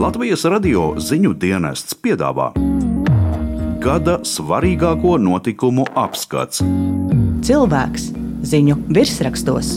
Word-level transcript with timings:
Latvijas 0.00 0.46
radio 0.48 0.94
ziņu 0.96 1.34
dienests 1.36 1.92
piedāvā 2.00 2.46
gada 3.84 4.14
svarīgāko 4.24 5.18
notikumu 5.20 5.84
apskats. 5.92 6.62
Cilvēks 7.44 8.06
ziņu 8.48 8.78
virsrakstos. 8.96 9.74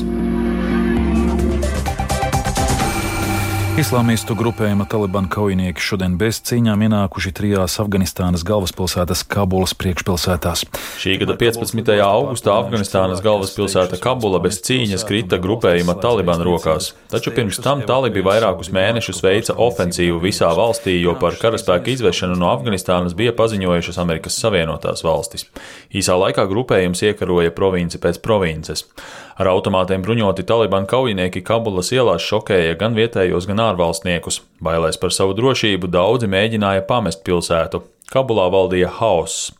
Islāmistu 3.73 4.35
grupējuma 4.37 4.85
Taliban 4.85 5.25
kaujinieki 5.33 5.81
šodien 5.81 6.13
bez 6.21 6.37
cīņām 6.45 6.83
ienākuši 6.85 7.31
trijās 7.33 7.79
Afganistānas 7.81 8.43
galvaspilsētas 8.45 9.23
Kabulas 9.25 9.73
priekšpilsētās. 9.81 10.61
Šī 11.01 11.15
gada 11.23 11.33
15. 11.41 11.89
augustā 12.05 12.53
Afganistānas 12.53 13.23
galvaspilsēta 13.25 13.97
Kabula 14.03 14.37
bez 14.43 14.59
cīņas 14.67 15.07
krita 15.09 15.39
grupējuma 15.41 15.95
Taliban 16.03 16.45
rokās, 16.45 16.91
taču 17.09 17.33
pirms 17.33 17.57
tam 17.65 17.81
talibi 17.89 18.21
vairākus 18.21 18.69
mēnešus 18.77 19.23
veica 19.25 19.57
ofensīvu 19.65 20.21
visā 20.21 20.53
valstī, 20.53 20.99
jo 21.01 21.17
par 21.17 21.41
karaspēku 21.41 21.95
izvešanu 21.95 22.37
no 22.37 22.53
Afganistānas 22.53 23.17
bija 23.17 23.33
paziņojušas 23.41 23.97
Amerikas 24.05 24.37
Savienotās 24.37 25.01
valstis. 25.01 25.49
Īsā 25.89 26.13
laikā 26.21 26.45
grupējums 26.45 27.01
iekaroja 27.09 27.49
provinci 27.57 27.97
pēc 27.97 28.21
provinces. 28.21 28.85
Ar 29.33 29.49
automātiem 29.49 30.03
bruņoti 30.05 30.45
Taliban 30.45 30.85
kaujinieki 30.85 31.41
Kabulas 31.41 31.89
ielās 31.89 32.21
šokēja 32.21 32.77
gan 32.77 32.93
vietējos, 32.93 33.47
gan 33.49 33.62
ārvalstniekus. 33.63 34.41
Bailēs 34.63 34.99
par 35.01 35.13
savu 35.15 35.35
drošību 35.37 35.89
daudzi 35.91 36.29
mēģināja 36.31 36.85
pamest 36.89 37.23
pilsētu. 37.27 37.83
Kabulā 38.13 38.49
valdīja 38.53 38.91
hauss. 38.99 39.51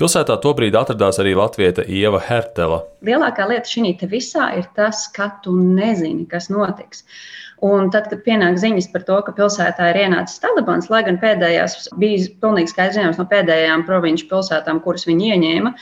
Pilsētā 0.00 0.38
tobrīd 0.40 0.78
atradās 0.78 1.18
arī 1.20 1.34
latvieta 1.36 1.84
Ieva 1.84 2.22
Hertela. 2.24 2.78
Lielākā 3.04 3.44
lieta 3.50 3.68
šī 3.68 3.92
visā 4.08 4.46
ir 4.56 4.70
tas, 4.76 5.02
ka 5.12 5.28
tu 5.44 5.52
nezini, 5.52 6.24
kas 6.30 6.48
notiks. 6.48 7.04
Un 7.66 7.90
tad, 7.92 8.06
kad 8.08 8.22
pienāk 8.24 8.56
ziņas 8.60 8.88
par 8.92 9.02
to, 9.08 9.18
ka 9.26 9.34
pilsētā 9.36 9.90
ir 9.90 9.98
ienācis 10.06 10.40
Talibans, 10.40 10.88
lai 10.92 11.02
gan 11.04 11.18
pēdējās 11.20 11.90
bija 12.00 12.30
pilnīgi 12.40 12.72
skaidrs 12.72 12.96
zināms 12.96 13.20
no 13.20 13.26
pēdējām 13.28 13.84
provinču 13.88 14.30
pilsētām, 14.30 14.80
kuras 14.84 15.04
viņi 15.08 15.34
ieņēma, 15.34 15.74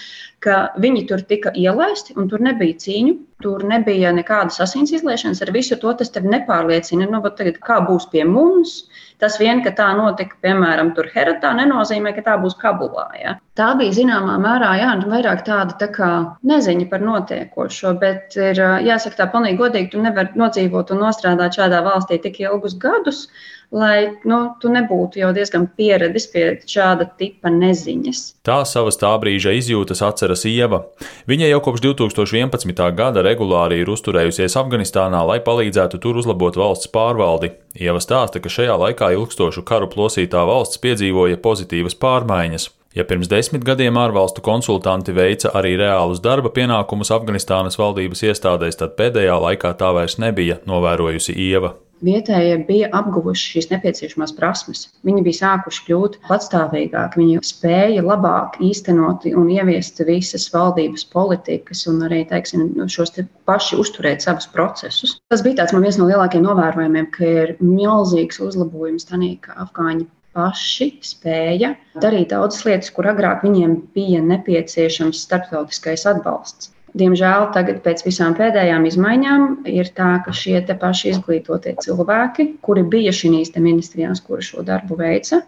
ka 0.42 0.58
viņi 0.82 1.06
tur 1.10 1.22
tika 1.30 1.54
ielaisti 1.54 2.16
un 2.18 2.26
tur 2.30 2.42
nebija 2.42 2.78
cīņu, 2.82 3.14
tur 3.42 3.62
nebija 3.66 4.10
nekādas 4.14 4.58
asins 4.62 4.92
izliešanas. 4.94 5.42
Ar 5.44 5.52
visu 5.54 5.78
to 5.78 5.92
tas 5.98 6.10
tevi 6.14 6.30
nepārliecina. 6.32 7.06
Nu, 7.10 7.22
tagad, 7.28 7.60
kā 7.62 7.78
būs 7.86 8.08
pie 8.10 8.24
mums? 8.26 8.80
Tas 9.18 9.34
vien, 9.38 9.62
ka 9.64 9.72
tā 9.74 9.88
notika, 9.98 10.36
piemēram, 10.42 10.92
Heratā, 11.14 11.50
nenozīmē, 11.58 12.12
ka 12.14 12.22
tā 12.26 12.36
būs 12.38 12.54
Kabulā. 12.58 13.06
Ja? 13.18 13.34
Tā 13.58 13.72
bija 13.78 13.96
zināmā 13.96 14.36
mērā 14.42 14.70
jā, 14.78 14.92
nu, 15.00 15.08
vairāk 15.10 15.42
tāda 15.46 15.74
tā 15.80 15.88
kā 15.94 16.10
neziņa 16.46 16.86
par 16.90 17.02
notiekošo, 17.02 17.94
bet 17.98 18.38
ir 18.38 18.62
jāsaka 18.86 19.18
tā 19.18 19.26
pilnīgi 19.32 19.58
godīgi, 19.58 19.90
tu 19.90 20.02
nevari 20.02 20.38
nodzīvot 20.38 20.94
un 20.94 21.02
nostrādāt 21.02 21.58
šādā 21.58 21.67
valstī 21.84 22.20
tik 22.22 22.40
ilgus 22.46 22.76
gadus 22.80 23.26
lai 23.70 24.08
nu, 24.24 24.38
tu 24.60 24.70
nebūtu 24.72 25.20
jau 25.20 25.28
diezgan 25.36 25.66
pieradis 25.76 26.28
pie 26.32 26.44
šāda 26.68 27.08
tipa 27.18 27.52
neziņas. 27.52 28.22
Tā 28.46 28.62
savas 28.68 28.96
tā 29.00 29.10
brīža 29.20 29.52
izjūtas 29.58 30.00
atceras 30.04 30.46
Ieva. 30.48 30.84
Viņa 31.28 31.50
jau 31.50 31.60
kopš 31.66 31.84
2011. 31.84 32.72
gada 32.96 33.24
regulāri 33.26 33.82
ir 33.82 33.92
uzturējusies 33.92 34.56
Afganistānā, 34.60 35.20
lai 35.28 35.38
palīdzētu 35.44 36.00
tur 36.00 36.20
uzlabot 36.22 36.56
valsts 36.56 36.88
pārvaldi. 36.94 37.52
Ieva 37.78 38.00
stāsta, 38.02 38.40
ka 38.40 38.52
šajā 38.52 38.78
laikā 38.86 39.12
ilgstošu 39.18 39.66
karu 39.68 39.90
plosītā 39.92 40.46
valsts 40.48 40.80
piedzīvoja 40.82 41.40
pozitīvas 41.44 41.98
pārmaiņas. 42.00 42.70
Ja 42.96 43.04
pirms 43.04 43.28
desmit 43.28 43.66
gadiem 43.68 43.98
ārvalstu 44.00 44.40
konsultanti 44.44 45.12
veica 45.12 45.52
arī 45.58 45.74
reālus 45.80 46.22
darba 46.24 46.48
pienākumus 46.54 47.12
Afganistānas 47.14 47.76
valdības 47.80 48.24
iestādēs, 48.30 48.80
tad 48.80 48.96
pēdējā 48.96 49.36
laikā 49.44 49.74
tā 49.78 49.92
vairs 49.96 50.16
nebija 50.22 50.62
novērojusi 50.66 51.36
Ieva 51.50 51.74
vietējie 52.04 52.58
bija 52.68 52.88
apguvuši 52.94 53.54
šīs 53.54 53.68
nepieciešamās 53.72 54.34
prasmes. 54.36 54.84
Viņi 55.06 55.24
bija 55.26 55.38
sākuši 55.40 55.84
kļūt 55.86 56.18
patstāvīgāki, 56.28 57.20
viņi 57.22 57.40
spēja 57.46 58.04
labāk 58.06 58.58
īstenot 58.64 59.26
un 59.32 59.50
ieviest 59.52 60.02
visas 60.08 60.48
valdības 60.54 61.06
politikas 61.12 61.86
un 61.90 62.04
arī 62.06 62.24
teiksim, 62.30 62.68
šos 62.90 63.14
te 63.16 63.26
paši 63.48 63.78
uzturēt 63.82 64.24
savus 64.24 64.48
procesus. 64.52 65.18
Tas 65.32 65.42
bija 65.46 65.62
tāds 65.62 65.74
man 65.74 65.86
viens 65.86 65.98
no 66.00 66.08
lielākajiem 66.10 66.46
novērojumiem, 66.46 67.10
ka 67.14 67.32
ir 67.44 67.56
milzīgs 67.62 68.40
uzlabojums 68.44 69.08
tādā, 69.08 69.34
ka 69.42 69.58
afgāņi 69.64 70.06
paši 70.38 70.90
spēja 71.02 71.74
darīt 72.02 72.30
daudzas 72.32 72.64
lietas, 72.68 72.94
kur 72.94 73.10
agrāk 73.10 73.42
viņiem 73.46 73.76
bija 73.96 74.22
nepieciešams 74.24 75.26
starptautiskais 75.26 76.06
atbalsts. 76.06 76.72
Diemžēl 76.98 77.50
tagad, 77.52 77.82
pēc 77.84 78.00
visām 78.06 78.34
pēdējām 78.38 78.86
izmaiņām, 78.88 79.42
ir 79.68 79.90
tā, 79.96 80.14
ka 80.24 80.32
šie 80.32 80.62
paši 80.80 81.12
izglītotie 81.12 81.74
cilvēki, 81.84 82.46
kuri 82.64 82.84
bija 82.94 83.12
šīs 83.12 83.52
ministrijās, 83.58 84.22
kuri 84.24 84.46
šo 84.46 84.64
darbu 84.64 84.96
veica, 84.96 85.42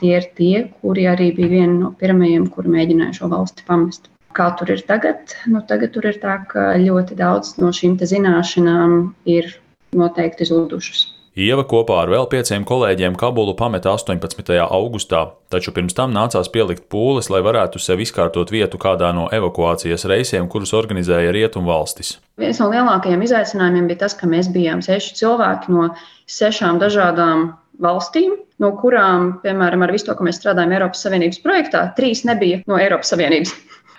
tie 0.00 0.12
ir 0.20 0.28
tie, 0.38 0.68
kuri 0.80 1.08
arī 1.10 1.32
bija 1.34 1.52
vieni 1.56 1.80
no 1.80 1.90
pirmajiem, 1.98 2.46
kuri 2.54 2.76
mēģināja 2.76 3.18
šo 3.18 3.32
valsti 3.34 3.66
pamest. 3.66 4.08
Kā 4.36 4.50
tur 4.58 4.70
ir 4.70 4.84
tagad? 4.86 5.32
Nu, 5.48 5.64
tagad 5.64 5.94
tur 5.96 6.06
ir 6.06 6.20
tā, 6.22 6.38
ka 6.48 6.76
ļoti 6.78 7.16
daudz 7.18 7.56
no 7.58 7.72
šīm 7.72 7.96
zināšanām 7.98 9.14
ir 9.24 9.56
noteikti 9.96 10.46
zudušas. 10.46 11.15
Ieva 11.36 11.66
kopā 11.68 11.98
ar 12.00 12.08
vēl 12.08 12.22
pieciem 12.32 12.62
kolēģiem 12.64 13.12
Kabulu 13.20 13.52
pameta 13.58 13.90
18. 13.92 14.54
augustā, 14.72 15.18
taču 15.52 15.74
pirms 15.76 15.92
tam 15.92 16.14
nācās 16.14 16.48
pielikt 16.48 16.86
pūles, 16.88 17.28
lai 17.28 17.42
varētu 17.44 17.76
sev 17.76 18.00
izkārtot 18.00 18.48
vietu 18.54 18.80
kādā 18.80 19.10
no 19.12 19.26
evakuācijas 19.28 20.06
reisiem, 20.08 20.46
kurus 20.48 20.72
organizēja 20.72 21.34
Rietumvalstis. 21.36 22.14
Viens 22.40 22.56
no 22.62 22.70
lielākajiem 22.72 23.26
izaicinājumiem 23.28 23.90
bija 23.92 24.06
tas, 24.06 24.16
ka 24.16 24.30
mēs 24.32 24.48
bijām 24.54 24.80
seši 24.80 25.12
cilvēki 25.20 25.76
no 25.76 25.90
sešām 26.24 26.80
dažādām 26.80 27.50
valstīm, 27.84 28.38
no 28.56 28.72
kurām, 28.80 29.34
piemēram, 29.44 29.84
ar 29.84 29.92
visu 29.92 30.08
to, 30.08 30.16
ka 30.16 30.24
mēs 30.24 30.40
strādājam 30.40 30.72
Eiropas 30.78 31.04
Savienības 31.04 31.44
projektā, 31.44 31.84
trīs 32.00 32.24
nebija 32.24 32.64
no 32.64 32.80
Eiropas 32.80 33.12
Savienības. 33.12 33.52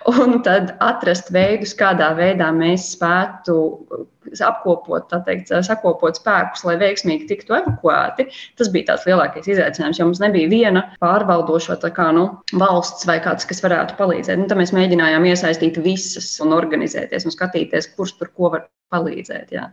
Un 0.08 0.38
tad 0.46 0.70
atrast 0.84 1.32
veidus, 1.34 1.74
kādā 1.76 2.12
veidā 2.16 2.48
mēs 2.54 2.92
spētu 2.94 3.56
apkopot, 4.44 5.12
teikt, 5.26 5.50
sakopot 5.66 6.16
spēkus, 6.18 6.64
lai 6.68 6.76
veiksmīgi 6.80 7.28
tiktu 7.28 7.56
evakuēti. 7.58 8.28
Tas 8.60 8.70
bija 8.72 8.92
tās 8.92 9.04
lielākais 9.08 9.48
izaicinājums, 9.48 10.00
jo 10.00 10.08
mums 10.08 10.22
nebija 10.22 10.50
viena 10.52 10.84
pārvaldošo 11.02 11.78
kā, 11.96 12.08
nu, 12.16 12.26
valsts 12.60 13.08
vai 13.08 13.18
kāds, 13.24 13.48
kas 13.48 13.62
varētu 13.64 13.98
palīdzēt. 14.00 14.40
Nu, 14.40 14.48
tad 14.50 14.60
mēs 14.60 14.74
mēģinājām 14.76 15.28
iesaistīt 15.32 15.80
visas 15.84 16.30
un 16.44 16.56
organizēties 16.56 17.28
un 17.28 17.34
skatīties, 17.34 17.92
kurš 17.96 18.16
tur 18.20 18.32
ko 18.32 18.52
var 18.56 18.68
palīdzēt. 18.94 19.52
Jā. 19.56 19.68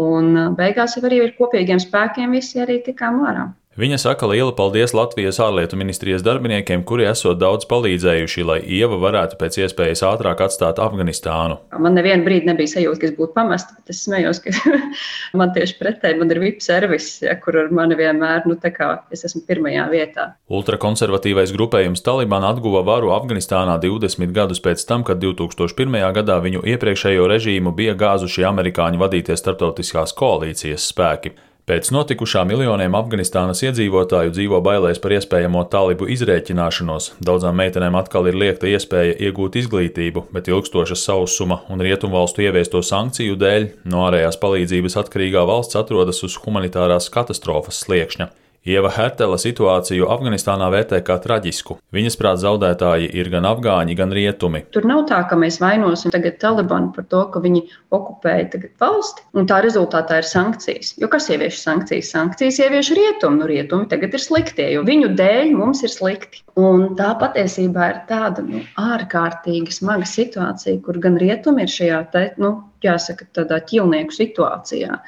Un 0.00 0.56
beigās 0.58 0.96
jau 0.96 1.04
arī 1.08 1.20
ar 1.26 1.36
kopīgiem 1.36 1.82
spēkiem 1.82 2.36
visi 2.36 2.64
arī 2.64 2.80
tikām 2.86 3.20
ārā. 3.28 3.50
Viņa 3.74 3.96
saka 3.98 4.28
lielu 4.30 4.52
paldies 4.54 4.92
Latvijas 4.94 5.40
ārlietu 5.42 5.74
ministrijas 5.74 6.22
darbiniekiem, 6.22 6.84
kuri 6.86 7.08
esot 7.10 7.40
daudz 7.40 7.66
palīdzējuši, 7.66 8.42
lai 8.46 8.58
Ieva 8.76 9.00
varētu 9.02 9.34
pēc 9.40 9.56
iespējas 9.64 10.04
ātrāk 10.06 10.44
atstāt 10.44 10.78
Afganistānu. 10.78 11.56
Man 11.82 11.96
nevienu 11.98 12.22
brīdi 12.22 12.46
nebija 12.46 12.70
sajūta, 12.70 13.00
ka 13.00 13.08
es 13.08 13.14
būtu 13.16 13.34
pamesta, 13.34 13.74
bet 13.74 13.90
es 13.90 14.04
smējos, 14.06 14.38
ka 14.44 14.52
man 15.40 15.50
tieši 15.56 15.74
pretēji 15.80 16.20
man 16.20 16.30
ir 16.30 16.38
VIP 16.44 16.62
servis, 16.62 17.08
ja, 17.24 17.34
kur 17.42 17.58
ar 17.64 17.72
mani 17.74 17.98
vienmēr, 17.98 18.46
nu, 18.46 18.54
tā 18.62 18.70
kā 18.76 18.92
es 19.10 19.26
esmu 19.26 19.42
pirmajā 19.48 19.88
vietā. 19.90 20.28
Ultrakonservatīvais 20.54 21.50
grupējums 21.56 22.04
Taliban 22.06 22.46
atguva 22.46 22.84
varu 22.86 23.10
Afganistānā 23.16 23.74
20 23.82 24.30
gadus 24.36 24.62
pēc 24.62 24.84
tam, 24.86 25.02
kad 25.02 25.18
2001. 25.18 25.98
gadā 26.20 26.38
viņu 26.46 26.62
iepriekšējo 26.76 27.26
režīmu 27.34 27.74
bija 27.74 27.98
gāzuši 27.98 28.46
amerikāņu 28.52 29.02
vadītie 29.02 29.34
starptautiskās 29.40 30.14
koalīcijas 30.14 30.86
spēki. 30.94 31.34
Pēc 31.64 31.86
notikušā 31.96 32.42
miljoniem 32.44 32.92
Afganistānas 32.92 33.62
iedzīvotāju 33.64 34.34
dzīvo 34.36 34.58
bailēs 34.66 34.98
par 35.00 35.14
iespējamo 35.16 35.62
talibu 35.72 36.04
izrēķināšanos. 36.12 37.06
Daudzām 37.24 37.56
meitenēm 37.56 37.96
atkal 37.96 38.28
ir 38.28 38.36
liekta 38.36 38.68
iespēja 38.68 39.14
iegūt 39.30 39.56
izglītību, 39.62 40.26
bet 40.36 40.52
ilgstoša 40.52 41.00
sausuma 41.06 41.62
un 41.72 41.80
rietumvalstu 41.88 42.44
ieviesto 42.44 42.84
sankciju 42.84 43.40
dēļ 43.40 43.68
no 43.88 44.04
ārējās 44.10 44.36
palīdzības 44.44 45.00
atkarīgā 45.06 45.48
valsts 45.48 45.80
atrodas 45.80 46.20
uz 46.28 46.36
humanitārās 46.44 47.08
katastrofas 47.16 47.80
sliekšņa. 47.86 48.28
Ieva 48.64 48.88
Hertela 48.88 49.36
situāciju 49.36 50.06
Afganistānā 50.08 50.70
vērtē 50.72 51.02
kā 51.04 51.18
traģisku. 51.20 51.74
Viņas 51.92 52.14
prāt 52.16 52.38
zaudētāji 52.40 53.10
ir 53.12 53.28
gan 53.28 53.44
afgāņi, 53.50 53.96
gan 53.98 54.14
rietumi. 54.16 54.62
Tur 54.72 54.88
nav 54.88 55.02
tā, 55.10 55.18
ka 55.28 55.36
mēs 55.36 55.58
vainosim 55.60 56.14
tagad 56.14 56.38
Talibanu 56.40 56.88
par 56.96 57.04
to, 57.12 57.20
ka 57.34 57.42
viņi 57.44 57.60
okupēja 57.92 58.62
valsti, 58.80 59.26
un 59.36 59.50
tā 59.50 59.60
rezultātā 59.66 60.22
ir 60.22 60.28
sankcijas. 60.30 60.94
Jo 60.96 61.10
kas 61.12 61.28
ievieš 61.28 61.60
sankcijas? 61.60 62.14
Sankcijas 62.16 62.62
ievieš 62.64 62.94
rietumi. 62.96 63.42
Nu, 63.42 63.50
rietumi 63.50 63.88
tagad 63.90 64.16
ir 64.16 64.24
sliktie, 64.24 64.70
jo 64.72 64.84
viņu 64.88 65.12
dēļ 65.18 65.52
mums 65.58 65.84
ir 65.84 65.92
slikti. 65.92 66.40
Un 66.56 66.94
tā 66.96 67.12
patiesībā 67.20 67.90
ir 67.90 68.02
tāda 68.08 68.46
nu, 68.46 68.64
ārkārtīgi 68.80 69.76
smaga 69.76 70.08
situācija, 70.08 70.80
kur 70.86 71.02
gan 71.04 71.20
rietumi 71.20 71.66
ir 71.66 71.76
šajā, 71.76 72.00
te, 72.14 72.28
nu, 72.40 72.56
jāsaka, 72.88 73.28
tādā 73.36 73.60
ķilnieku 73.70 74.14
situācijā 74.16 75.00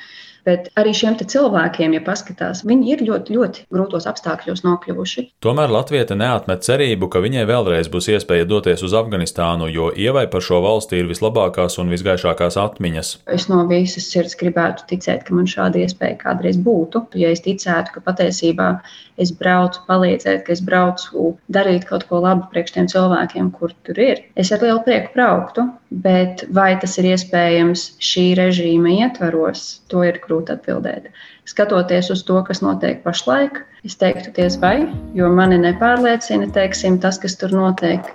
Bet 0.47 0.69
arī 0.79 0.93
šiem 0.95 1.17
cilvēkiem, 1.19 1.97
ja 1.97 2.01
paskatās, 2.07 2.61
viņi 2.67 2.93
ir 2.93 3.01
ļoti, 3.09 3.35
ļoti 3.35 3.63
grūtos 3.75 4.05
apstākļos 4.07 4.63
nokļuvuši. 4.63 5.25
Tomēr 5.43 5.73
Latvija 5.75 6.07
neatmet 6.15 6.63
cerību, 6.63 7.09
ka 7.11 7.23
viņai 7.25 7.43
vēlreiz 7.49 7.91
būs 7.91 8.07
iespēja 8.15 8.47
doties 8.47 8.85
uz 8.87 8.95
Afganistānu, 8.95 9.67
jo 9.75 9.89
ievai 9.91 10.29
par 10.31 10.45
šo 10.47 10.61
valsti 10.63 11.01
ir 11.01 11.11
vislabākās 11.11 11.81
un 11.83 11.91
visgaišākās 11.91 12.59
atmiņas. 12.63 13.11
Es 13.35 13.49
no 13.51 13.65
visas 13.67 14.07
sirds 14.13 14.39
gribētu 14.39 14.87
ticēt, 14.93 15.25
ka 15.27 15.35
man 15.35 15.51
šāda 15.51 15.83
iespēja 15.83 16.21
kādreiz 16.21 16.61
būtu. 16.63 17.09
Ja 17.19 17.33
es 17.35 17.43
ticētu, 17.43 17.97
ka 17.97 18.05
patiesībā 18.07 18.71
es 19.19 19.35
braucu 19.35 19.83
palīdzēt, 19.91 20.45
ka 20.47 20.55
es 20.55 20.63
braucu 20.63 21.33
darīt 21.51 21.89
kaut 21.91 22.07
ko 22.07 22.23
labu 22.23 22.47
priekš 22.53 22.77
tiem 22.77 22.93
cilvēkiem, 22.95 23.51
kur 23.57 23.75
tur 23.83 23.99
ir, 23.99 24.23
es 24.39 24.55
ar 24.55 24.63
lielu 24.63 24.79
prieku 24.87 25.11
brauktu. 25.17 25.67
Bet 25.91 26.43
vai 26.51 26.73
tas 26.83 26.97
ir 26.99 27.13
iespējams 27.13 27.85
šī 28.03 28.25
režīma 28.39 28.97
ietvaros, 29.07 29.67
to 29.91 30.03
ir 30.07 30.19
grūti 30.25 30.57
atbildēt. 30.57 31.13
Skatoties 31.47 32.11
uz 32.11 32.25
to, 32.27 32.41
kas 32.49 32.63
notiek 32.65 33.05
pašlaik, 33.05 33.63
es 33.87 33.95
teiktu, 34.01 34.35
diez 34.35 34.59
vai, 34.59 34.81
jo 35.15 35.31
mani 35.31 35.61
nepārliecina 35.63 36.51
teiksim, 36.57 36.99
tas, 36.99 37.23
kas 37.23 37.39
tur 37.39 37.55
notiek. 37.55 38.11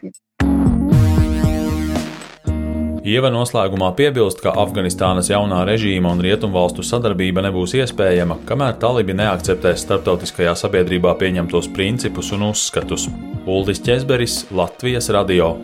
Ieva 3.02 3.32
noslēgumā 3.34 3.88
piebilst, 3.98 4.44
ka 4.44 4.52
Afganistānas 4.62 5.32
jaunā 5.32 5.64
režīma 5.66 6.12
un 6.14 6.22
rietumvalstu 6.22 6.86
sadarbība 6.86 7.42
nebūs 7.48 7.74
iespējama, 7.80 8.44
kamēr 8.46 8.78
talibi 8.84 9.16
neakceptēs 9.18 9.88
starptautiskajā 9.88 10.54
sabiedrībā 10.60 11.16
pieņemtos 11.18 11.72
principus 11.74 12.30
un 12.38 12.52
uzskatus. 12.52 13.08
Uldis 13.50 13.82
Česberis, 13.82 14.44
Latvijas 14.54 15.10
radio. 15.16 15.56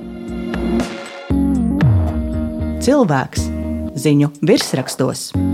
Cilvēks 2.88 3.50
ziņu 4.00 4.30
virsrakstos. 4.48 5.47